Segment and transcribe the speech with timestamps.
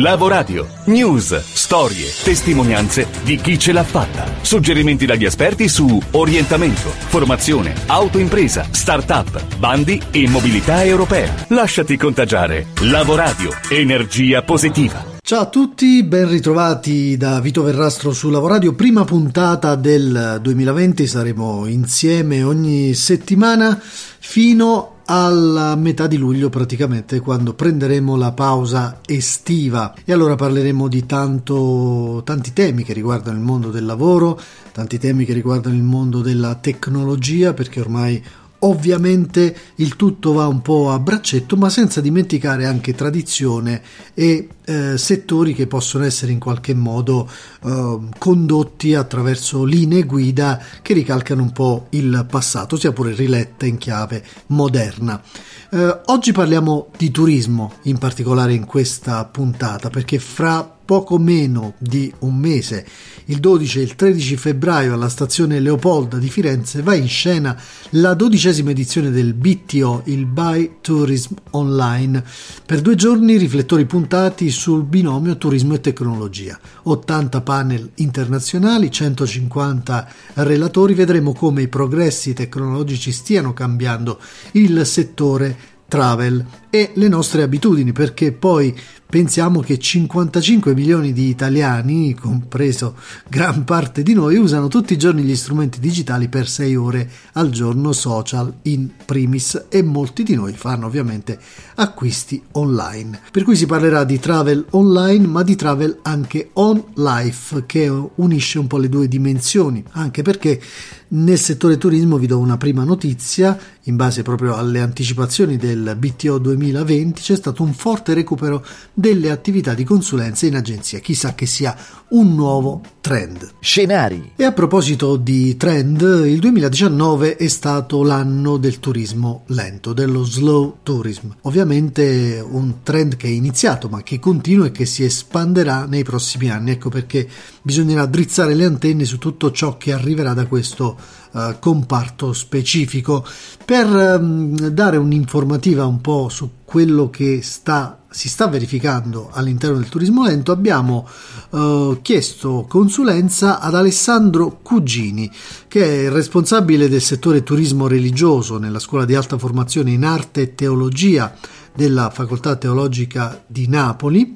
[0.00, 0.68] Lavoradio.
[0.86, 4.26] News, storie, testimonianze di chi ce l'ha fatta.
[4.42, 11.32] Suggerimenti dagli esperti su orientamento, formazione, autoimpresa, start-up, bandi e mobilità europea.
[11.48, 12.66] Lasciati contagiare.
[12.82, 13.48] Lavoradio.
[13.70, 15.02] Energia positiva.
[15.22, 21.64] Ciao a tutti, ben ritrovati da Vito Verrastro su Lavoradio, prima puntata del 2020, saremo
[21.66, 29.94] insieme ogni settimana fino alla metà di luglio praticamente quando prenderemo la pausa estiva.
[30.04, 34.40] E allora parleremo di tanto, tanti temi che riguardano il mondo del lavoro,
[34.72, 38.22] tanti temi che riguardano il mondo della tecnologia perché ormai
[38.60, 43.82] Ovviamente il tutto va un po' a braccetto, ma senza dimenticare anche tradizione
[44.14, 47.28] e eh, settori che possono essere in qualche modo
[47.64, 53.78] eh, condotti attraverso linee guida che ricalcano un po' il passato, sia pure riletta in
[53.78, 55.22] chiave moderna.
[55.70, 62.10] Eh, oggi parliamo di turismo, in particolare in questa puntata, perché fra poco meno di
[62.20, 62.86] un mese,
[63.26, 68.14] il 12 e il 13 febbraio alla stazione Leopolda di Firenze va in scena la
[68.14, 72.22] dodicesima edizione del BTO, il By Tourism Online.
[72.64, 76.58] Per due giorni riflettori puntati sul binomio turismo e tecnologia.
[76.84, 84.20] 80 panel internazionali, 150 relatori, vedremo come i progressi tecnologici stiano cambiando
[84.52, 88.76] il settore travel e le nostre abitudini perché poi
[89.08, 92.96] pensiamo che 55 milioni di italiani, compreso
[93.28, 97.50] gran parte di noi, usano tutti i giorni gli strumenti digitali per 6 ore al
[97.50, 101.38] giorno, social in primis e molti di noi fanno ovviamente
[101.76, 103.20] acquisti online.
[103.30, 108.58] Per cui si parlerà di travel online ma di travel anche on life che unisce
[108.58, 110.60] un po' le due dimensioni, anche perché
[111.08, 116.38] nel settore turismo vi do una prima notizia, in base proprio alle anticipazioni del BTO
[116.38, 121.76] 2020 c'è stato un forte recupero delle attività di consulenza in agenzia, chissà che sia
[122.08, 123.54] un nuovo trend.
[123.60, 124.32] Scenari.
[124.34, 130.78] E a proposito di trend, il 2019 è stato l'anno del turismo lento, dello slow
[130.82, 131.28] tourism.
[131.42, 136.50] Ovviamente un trend che è iniziato ma che continua e che si espanderà nei prossimi
[136.50, 136.72] anni.
[136.72, 137.28] Ecco perché
[137.66, 140.96] bisognerà drizzare le antenne su tutto ciò che arriverà da questo
[141.32, 143.26] uh, comparto specifico.
[143.64, 149.88] Per um, dare un'informativa un po' su quello che sta, si sta verificando all'interno del
[149.88, 151.08] turismo lento, abbiamo
[151.50, 155.28] uh, chiesto consulenza ad Alessandro Cugini,
[155.66, 160.42] che è il responsabile del settore turismo religioso nella scuola di alta formazione in arte
[160.42, 161.34] e teologia
[161.74, 164.34] della Facoltà Teologica di Napoli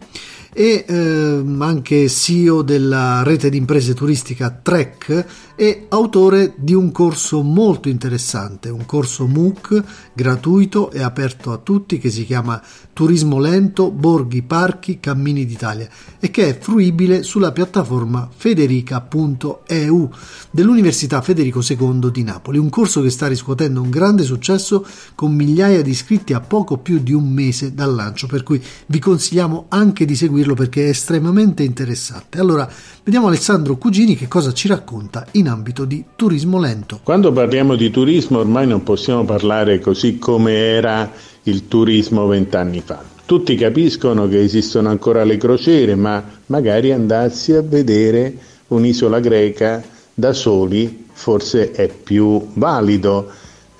[0.52, 5.24] e eh, anche CEO della rete di imprese turistica Trek
[5.60, 9.84] e autore di un corso molto interessante, un corso MOOC
[10.14, 12.62] gratuito e aperto a tutti che si chiama
[12.94, 15.86] Turismo Lento, Borghi, Parchi, Cammini d'Italia
[16.18, 20.10] e che è fruibile sulla piattaforma federica.eu
[20.50, 25.82] dell'Università Federico II di Napoli, un corso che sta riscuotendo un grande successo con migliaia
[25.82, 30.06] di iscritti a poco più di un mese dal lancio, per cui vi consigliamo anche
[30.06, 32.38] di seguirlo perché è estremamente interessante.
[32.38, 32.66] Allora,
[33.04, 37.00] vediamo Alessandro Cugini che cosa ci racconta in ambito di turismo lento.
[37.02, 41.10] Quando parliamo di turismo ormai non possiamo parlare così come era
[41.44, 43.02] il turismo vent'anni fa.
[43.26, 48.34] Tutti capiscono che esistono ancora le crociere, ma magari andarsi a vedere
[48.68, 49.82] un'isola greca
[50.14, 53.30] da soli forse è più valido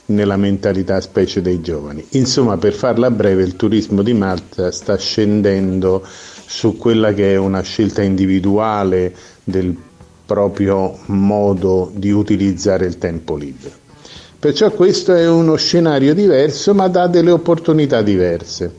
[0.06, 2.04] nella mentalità specie dei giovani.
[2.10, 6.04] Insomma, per farla breve, il turismo di Malta sta scendendo
[6.47, 9.14] su quella che è una scelta individuale
[9.44, 9.75] del
[10.31, 13.75] proprio modo di utilizzare il tempo libero.
[14.39, 18.73] Perciò questo è uno scenario diverso ma dà delle opportunità diverse,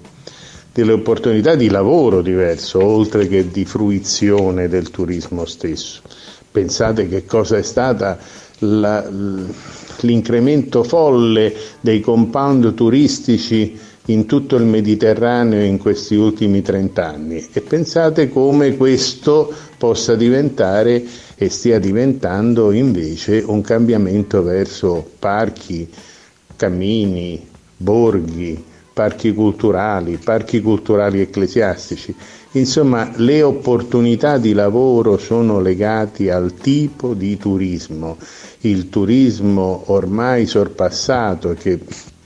[0.72, 6.00] delle opportunità di lavoro diverso, oltre che di fruizione del turismo stesso.
[6.50, 8.18] Pensate che cosa è stata
[8.60, 9.06] la,
[10.00, 17.60] l'incremento folle dei compound turistici in tutto il Mediterraneo in questi ultimi 30 anni e
[17.62, 21.04] pensate come questo possa diventare
[21.36, 25.90] e stia diventando invece un cambiamento verso parchi,
[26.56, 27.44] cammini,
[27.78, 28.64] borghi,
[28.94, 32.14] parchi culturali, parchi culturali ecclesiastici.
[32.52, 38.18] Insomma, le opportunità di lavoro sono legate al tipo di turismo.
[38.60, 41.80] Il turismo ormai sorpassato che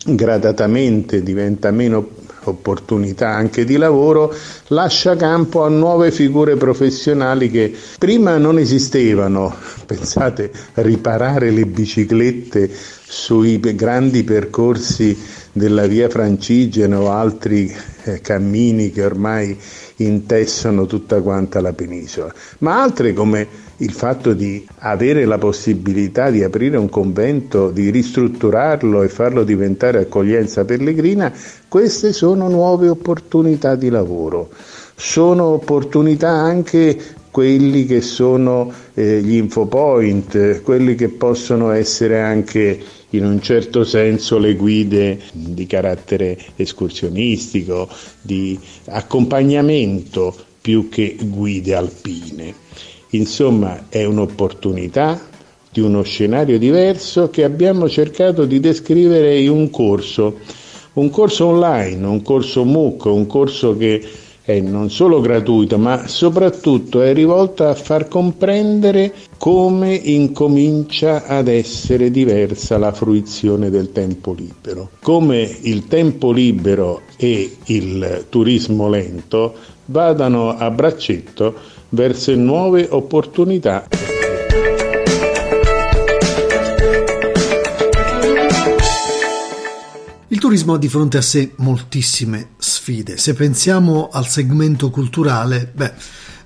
[0.06, 2.06] gradatamente diventa meno
[2.50, 4.34] opportunità anche di lavoro,
[4.68, 9.54] lascia campo a nuove figure professionali che prima non esistevano.
[9.86, 12.70] Pensate, riparare le biciclette
[13.08, 15.18] sui grandi percorsi
[15.52, 19.58] della via Francigena o altri eh, cammini che ormai
[19.98, 23.48] intessono tutta quanta la penisola, ma altre come
[23.78, 30.00] il fatto di avere la possibilità di aprire un convento, di ristrutturarlo e farlo diventare
[30.00, 31.34] accoglienza pellegrina,
[31.68, 34.50] queste sono nuove opportunità di lavoro.
[34.96, 36.98] Sono opportunità anche
[37.32, 42.80] quelli che sono eh, gli infopoint, quelli che possono essere anche
[43.10, 47.90] in un certo senso le guide di carattere escursionistico,
[48.22, 52.54] di accompagnamento più che guide alpine.
[53.12, 55.20] Insomma, è un'opportunità
[55.72, 60.40] di uno scenario diverso che abbiamo cercato di descrivere in un corso,
[60.94, 64.02] un corso online, un corso MOOC, un corso che
[64.46, 72.12] è non solo gratuito, ma soprattutto è rivolta a far comprendere come incomincia ad essere
[72.12, 79.56] diversa la fruizione del tempo libero, come il tempo libero e il turismo lento
[79.86, 81.56] vadano a braccetto
[81.90, 83.88] verso nuove opportunità.
[90.28, 92.50] Il turismo ha di fronte a sé moltissime
[92.86, 93.18] sfide.
[93.18, 95.94] Se pensiamo al segmento culturale, beh,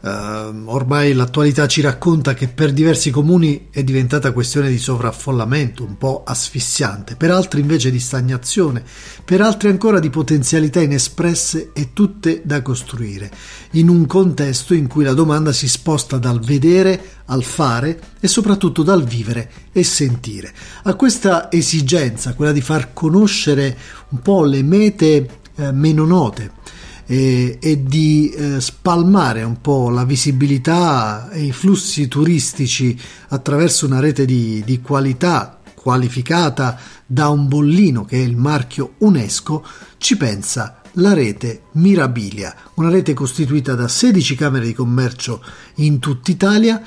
[0.02, 5.98] Uh, ormai l'attualità ci racconta che per diversi comuni è diventata questione di sovraffollamento, un
[5.98, 8.82] po' asfissiante, per altri invece di stagnazione,
[9.26, 13.30] per altri ancora di potenzialità inespresse e tutte da costruire,
[13.72, 18.84] in un contesto in cui la domanda si sposta dal vedere al fare e soprattutto
[18.84, 20.54] dal vivere e sentire.
[20.84, 23.76] A questa esigenza, quella di far conoscere
[24.12, 26.52] un po' le mete eh, meno note,
[27.06, 32.98] e, e di eh, spalmare un po' la visibilità e i flussi turistici
[33.30, 39.66] attraverso una rete di, di qualità qualificata da un bollino che è il marchio UNESCO,
[39.98, 45.44] ci pensa la rete Mirabilia, una rete costituita da 16 camere di commercio
[45.76, 46.82] in tutta Italia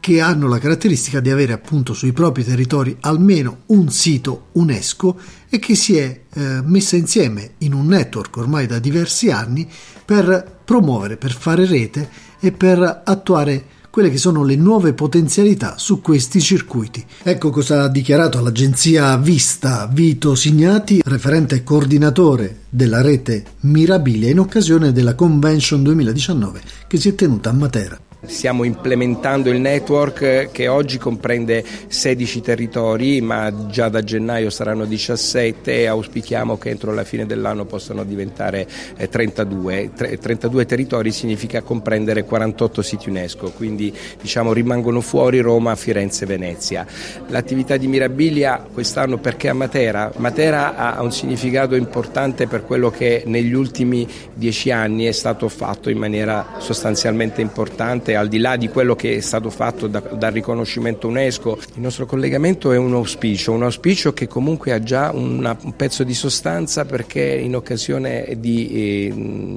[0.00, 5.16] che hanno la caratteristica di avere appunto sui propri territori almeno un sito UNESCO
[5.48, 9.68] e che si è eh, messa insieme in un network ormai da diversi anni
[10.04, 12.08] per promuovere, per fare rete
[12.40, 17.04] e per attuare quelle che sono le nuove potenzialità su questi circuiti.
[17.22, 24.92] Ecco cosa ha dichiarato all'agenzia Vista Vito Signati, referente coordinatore della rete Mirabilia in occasione
[24.92, 28.09] della Convention 2019 che si è tenuta a Matera.
[28.26, 35.80] Stiamo implementando il network che oggi comprende 16 territori, ma già da gennaio saranno 17
[35.80, 38.68] e auspichiamo che entro la fine dell'anno possano diventare
[39.08, 39.92] 32.
[39.96, 46.26] Eh, 32 territori significa comprendere 48 siti UNESCO, quindi diciamo rimangono fuori Roma, Firenze e
[46.26, 46.86] Venezia.
[47.28, 50.12] L'attività di Mirabilia quest'anno perché a Matera?
[50.16, 55.88] Matera ha un significato importante per quello che negli ultimi dieci anni è stato fatto
[55.88, 60.00] in maniera sostanzialmente importante importante, al di là di quello che è stato fatto da,
[60.00, 65.10] dal riconoscimento UNESCO, il nostro collegamento è un auspicio, un auspicio che comunque ha già
[65.12, 69.56] una, un pezzo di sostanza perché in occasione di eh,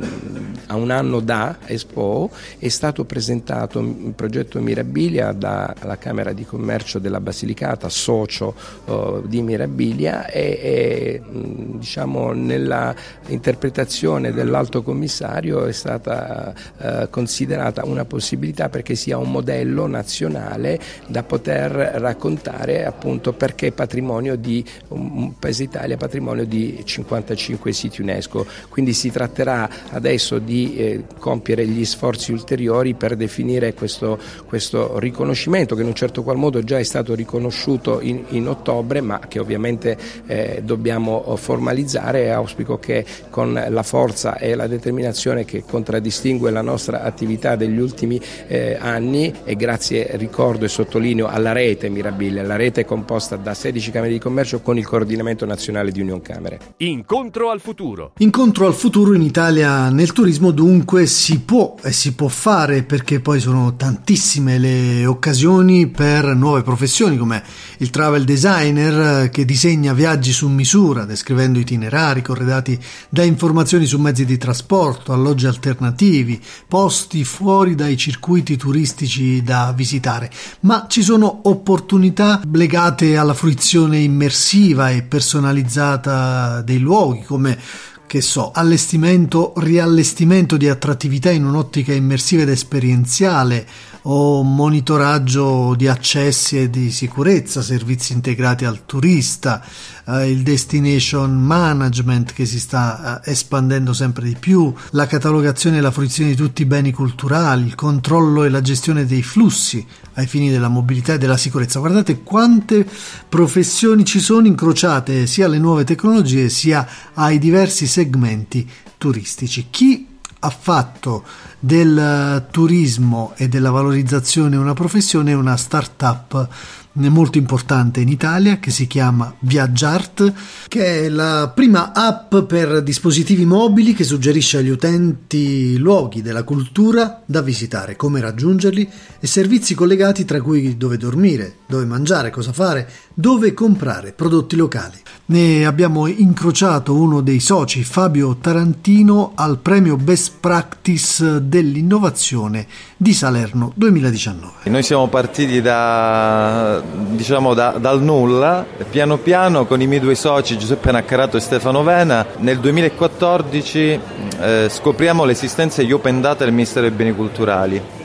[0.67, 6.99] a un anno da Expo è stato presentato un progetto Mirabilia dalla Camera di Commercio
[6.99, 8.53] della Basilicata, socio
[8.85, 12.95] uh, di Mirabilia e, e diciamo nella
[13.27, 20.79] interpretazione dell'Alto Commissario è stata uh, considerata una possibilità possibilità perché sia un modello nazionale
[21.07, 28.45] da poter raccontare appunto perché patrimonio di un paese Italia patrimonio di 55 siti UNESCO.
[28.69, 35.75] Quindi si tratterà adesso di eh, compiere gli sforzi ulteriori per definire questo, questo, riconoscimento
[35.75, 39.39] che in un certo qual modo già è stato riconosciuto in, in ottobre ma che
[39.39, 46.51] ovviamente eh, dobbiamo formalizzare e auspico che con la forza e la determinazione che contraddistingue
[46.51, 52.43] la nostra attività degli ultimi eh, anni e grazie, ricordo e sottolineo, alla rete Mirabile.
[52.43, 56.21] La rete è composta da 16 Camere di Commercio con il coordinamento nazionale di Union
[56.21, 56.59] Camere.
[56.77, 58.13] Incontro al futuro.
[58.17, 63.19] Incontro al futuro in Italia nel turismo dunque si può e si può fare perché
[63.19, 67.43] poi sono tantissime le occasioni per nuove professioni come
[67.77, 74.25] il travel designer che disegna viaggi su misura descrivendo itinerari corredati da informazioni su mezzi
[74.25, 81.41] di trasporto, alloggi alternativi, posti fuori dai circuiti circuiti turistici da visitare, ma ci sono
[81.43, 87.59] opportunità legate alla fruizione immersiva e personalizzata dei luoghi, come
[88.07, 93.67] che so, allestimento, riallestimento di attrattività in un'ottica immersiva ed esperienziale
[94.03, 99.63] o monitoraggio di accessi e di sicurezza, servizi integrati al turista,
[100.05, 105.81] eh, il destination management che si sta eh, espandendo sempre di più, la catalogazione e
[105.81, 110.27] la fruizione di tutti i beni culturali, il controllo e la gestione dei flussi ai
[110.27, 111.79] fini della mobilità e della sicurezza.
[111.79, 112.85] Guardate quante
[113.29, 119.67] professioni ci sono incrociate sia alle nuove tecnologie sia ai diversi segmenti turistici.
[119.69, 120.11] Chi
[120.43, 121.23] ha fatto
[121.59, 126.49] del turismo e della valorizzazione una professione una start-up
[126.95, 130.33] molto importante in Italia che si chiama Viaggiart,
[130.67, 137.23] che è la prima app per dispositivi mobili che suggerisce agli utenti luoghi della cultura
[137.25, 138.87] da visitare, come raggiungerli
[139.19, 145.01] e servizi collegati tra cui dove dormire, dove mangiare, cosa fare, dove comprare prodotti locali.
[145.25, 152.67] Ne abbiamo incrociato uno dei soci, Fabio Tarantino, al premio Best Practice dell'innovazione
[152.97, 154.69] di Salerno 2019.
[154.69, 160.57] Noi siamo partiti da, diciamo, da, dal nulla, piano piano con i miei due soci
[160.57, 162.25] Giuseppe Naccarato e Stefano Vena.
[162.39, 163.99] Nel 2014
[164.39, 168.01] eh, scopriamo l'esistenza degli open data del Ministero dei Beni Culturali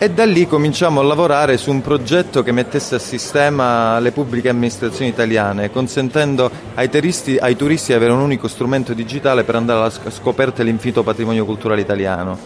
[0.00, 4.48] e da lì cominciamo a lavorare su un progetto che mettesse a sistema le pubbliche
[4.48, 9.80] amministrazioni italiane, consentendo ai turisti, ai turisti di avere un unico strumento digitale per andare
[9.80, 12.38] alla scoperta dell'infinito patrimonio culturale italiano.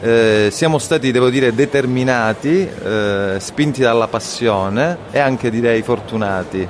[0.00, 6.68] Eh, siamo stati, devo dire, determinati, eh, spinti dalla passione e anche direi fortunati.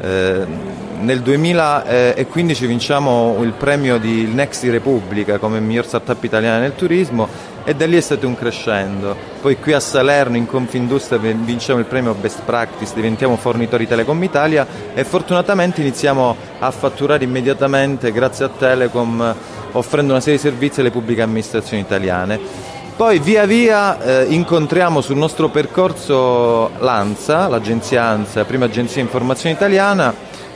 [0.00, 0.46] Eh,
[1.02, 7.28] nel 2015 vinciamo il premio di Next Repubblica come miglior startup italiana nel turismo
[7.64, 9.14] e da lì è stato un crescendo.
[9.40, 14.66] Poi qui a Salerno in Confindustria vinciamo il premio Best Practice, diventiamo fornitori Telecom Italia
[14.94, 19.34] e fortunatamente iniziamo a fatturare immediatamente grazie a Telecom
[19.72, 22.70] offrendo una serie di servizi alle pubbliche amministrazioni italiane.
[22.94, 30.14] Poi via via eh, incontriamo sul nostro percorso l'ANSA, l'agenzia ANSA, prima agenzia informazione italiana,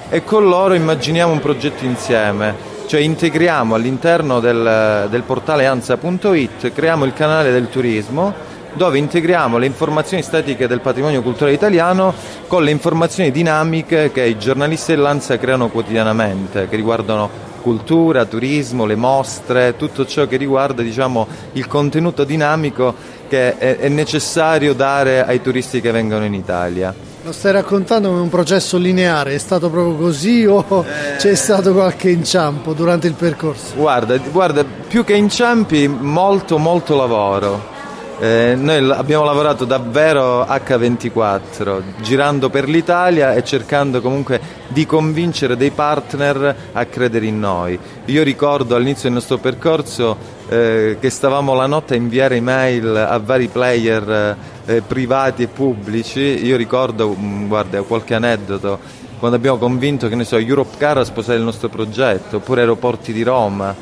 [0.09, 7.05] e con loro immaginiamo un progetto insieme cioè integriamo all'interno del, del portale ansa.it, creiamo
[7.05, 8.33] il canale del turismo
[8.75, 12.15] dove integriamo le informazioni statiche del patrimonio culturale italiano
[12.47, 17.29] con le informazioni dinamiche che i giornalisti dell'ANSA creano quotidianamente, che riguardano
[17.63, 22.95] cultura, turismo, le mostre, tutto ciò che riguarda diciamo, il contenuto dinamico
[23.29, 26.95] che è, è necessario dare ai turisti che vengono in Italia.
[27.26, 31.16] Lo stai raccontando come un processo lineare, è stato proprio così o eh...
[31.16, 33.75] c'è stato qualche inciampo durante il percorso?
[33.75, 37.75] Guarda, guarda, più che inciampi, molto molto lavoro.
[38.19, 45.71] Eh, noi abbiamo lavorato davvero H24, girando per l'Italia e cercando comunque di convincere dei
[45.71, 47.79] partner a credere in noi.
[48.07, 50.17] Io ricordo all'inizio del nostro percorso
[50.49, 56.43] eh, che stavamo la notte a inviare email a vari player eh, privati e pubblici.
[56.43, 58.79] Io ricordo, mh, mm, guarda, qualche aneddoto,
[59.19, 63.13] quando abbiamo convinto che ne so, Europe Car a sposare il nostro progetto, oppure Aeroporti
[63.13, 63.75] di Roma,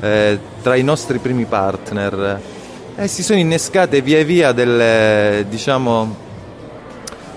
[0.00, 2.60] eh, tra i nostri primi partner.
[2.94, 6.14] Eh, si sono innescate via via delle, diciamo,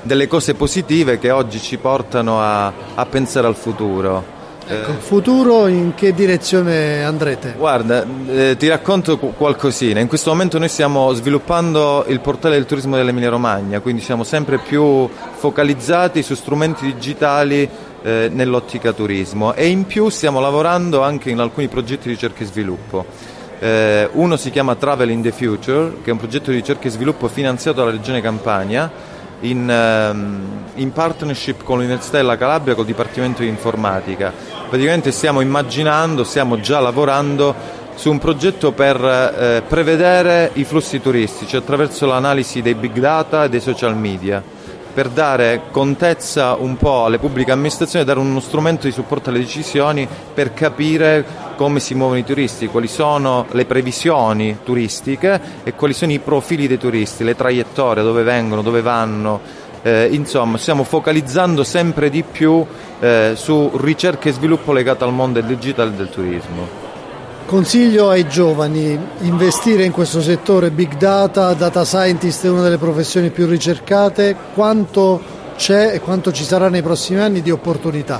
[0.01, 4.33] delle cose positive che oggi ci portano a, a pensare al futuro.
[4.67, 7.53] Ecco, futuro in che direzione andrete?
[7.55, 9.99] Guarda, eh, ti racconto qualcosina.
[9.99, 14.57] In questo momento noi stiamo sviluppando il portale del turismo dell'Emilia Romagna, quindi siamo sempre
[14.57, 17.69] più focalizzati su strumenti digitali
[18.01, 22.45] eh, nell'ottica turismo e in più stiamo lavorando anche in alcuni progetti di ricerca e
[22.47, 23.05] sviluppo.
[23.59, 26.91] Eh, uno si chiama Travel in the Future, che è un progetto di ricerca e
[26.91, 28.91] sviluppo finanziato dalla Regione Campania
[29.41, 30.41] in, ehm,
[30.75, 34.33] in partnership con l'Università della Calabria col Dipartimento di Informatica.
[34.69, 41.55] Praticamente stiamo immaginando, stiamo già lavorando su un progetto per eh, prevedere i flussi turistici
[41.55, 44.54] attraverso l'analisi dei big data e dei social media
[44.95, 50.07] per dare contezza un po' alle pubbliche amministrazioni, dare uno strumento di supporto alle decisioni
[50.33, 51.25] per capire
[51.57, 56.67] come si muovono i turisti, quali sono le previsioni turistiche e quali sono i profili
[56.67, 59.41] dei turisti, le traiettorie, dove vengono, dove vanno.
[59.81, 62.65] Eh, insomma, stiamo focalizzando sempre di più
[63.01, 66.84] eh, su ricerca e sviluppo legato al mondo del digitale e del turismo.
[67.45, 73.29] Consiglio ai giovani investire in questo settore big data, data scientist è una delle professioni
[73.29, 75.21] più ricercate, quanto
[75.55, 78.19] c'è e quanto ci sarà nei prossimi anni di opportunità?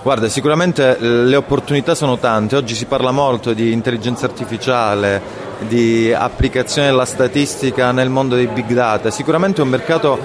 [0.00, 5.20] Guarda, sicuramente le opportunità sono tante, oggi si parla molto di intelligenza artificiale,
[5.66, 10.18] di applicazione della statistica nel mondo dei big data, sicuramente è un mercato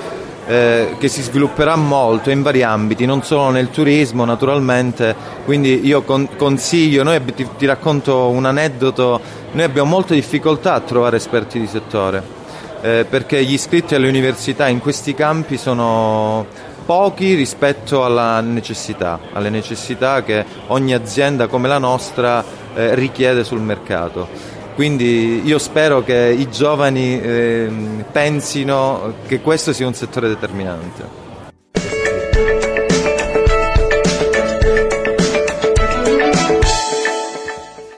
[0.47, 6.03] eh, che si svilupperà molto in vari ambiti, non solo nel turismo naturalmente, quindi io
[6.03, 9.19] con, consiglio, noi, ti, ti, racconto un aneddoto,
[9.51, 12.35] noi abbiamo molte difficoltà a trovare esperti di settore.
[12.81, 16.45] eh, perché gli iscritti alle università in questi campi sono
[16.85, 23.59] pochi rispetto alla necessità, alle necessità che ogni azienda come la nostra eh, richiede sul
[23.59, 24.55] mercato.
[24.77, 27.67] Quindi io spero che i giovani eh,
[28.11, 31.25] pensino che questo sia un settore determinante.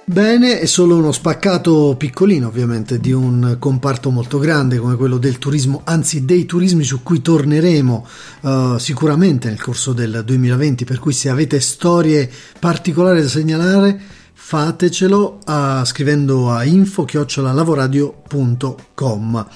[0.06, 5.38] Bene, è solo uno spaccato piccolino ovviamente di un comparto molto grande come quello del
[5.38, 8.08] turismo, anzi dei turismi su cui torneremo
[8.40, 15.40] uh, sicuramente nel corso del 2020, per cui se avete storie particolari da segnalare fatecelo
[15.46, 19.48] uh, scrivendo a info-lavoradio.com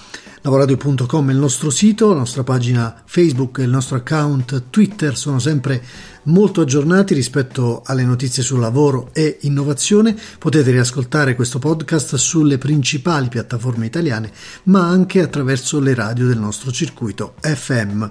[0.41, 5.81] lavoradio.com è il nostro sito, la nostra pagina Facebook il nostro account Twitter sono sempre
[6.23, 10.17] molto aggiornati rispetto alle notizie sul lavoro e innovazione.
[10.37, 16.71] Potete riascoltare questo podcast sulle principali piattaforme italiane, ma anche attraverso le radio del nostro
[16.71, 18.03] circuito FM.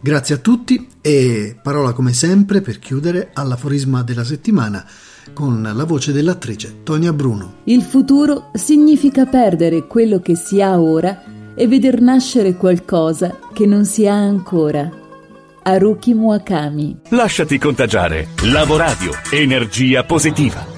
[0.00, 4.84] Grazie a tutti e parola come sempre per chiudere all'aforisma della settimana
[5.32, 7.56] con la voce dell'attrice Tonia Bruno.
[7.64, 11.22] Il futuro significa perdere quello che si ha ora
[11.54, 14.90] e veder nascere qualcosa che non si ha ancora.
[15.62, 17.00] Haruki Murakami.
[17.10, 18.28] Lasciati contagiare.
[18.44, 19.10] Lavoradio.
[19.30, 20.76] Energia positiva.